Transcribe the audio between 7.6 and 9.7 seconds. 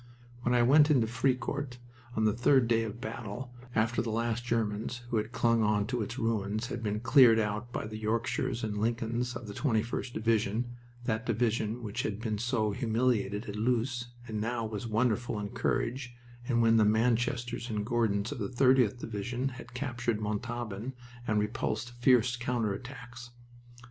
by the Yorkshires and Lincolns of the